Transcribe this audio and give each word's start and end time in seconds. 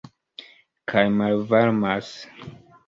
Kaj 0.93 1.05
malvarmas. 1.21 2.13